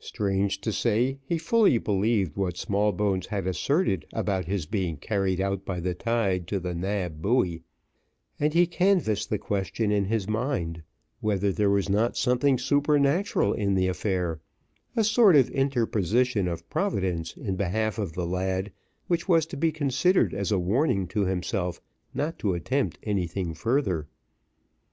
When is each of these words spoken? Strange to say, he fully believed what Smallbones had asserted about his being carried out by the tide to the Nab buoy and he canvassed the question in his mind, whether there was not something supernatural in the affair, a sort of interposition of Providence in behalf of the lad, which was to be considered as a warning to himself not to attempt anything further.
Strange 0.00 0.60
to 0.60 0.72
say, 0.72 1.20
he 1.24 1.38
fully 1.38 1.78
believed 1.78 2.36
what 2.36 2.56
Smallbones 2.56 3.26
had 3.26 3.46
asserted 3.46 4.04
about 4.12 4.46
his 4.46 4.66
being 4.66 4.96
carried 4.96 5.40
out 5.40 5.64
by 5.64 5.78
the 5.78 5.94
tide 5.94 6.48
to 6.48 6.58
the 6.58 6.74
Nab 6.74 7.22
buoy 7.22 7.62
and 8.40 8.52
he 8.52 8.66
canvassed 8.66 9.30
the 9.30 9.38
question 9.38 9.92
in 9.92 10.06
his 10.06 10.28
mind, 10.28 10.82
whether 11.20 11.52
there 11.52 11.70
was 11.70 11.88
not 11.88 12.16
something 12.16 12.58
supernatural 12.58 13.52
in 13.52 13.76
the 13.76 13.86
affair, 13.86 14.40
a 14.96 15.04
sort 15.04 15.36
of 15.36 15.48
interposition 15.50 16.48
of 16.48 16.68
Providence 16.68 17.36
in 17.36 17.54
behalf 17.54 17.96
of 17.96 18.14
the 18.14 18.26
lad, 18.26 18.72
which 19.06 19.28
was 19.28 19.46
to 19.46 19.56
be 19.56 19.70
considered 19.70 20.34
as 20.34 20.50
a 20.50 20.58
warning 20.58 21.06
to 21.06 21.26
himself 21.26 21.80
not 22.12 22.40
to 22.40 22.54
attempt 22.54 22.98
anything 23.04 23.54
further. 23.54 24.08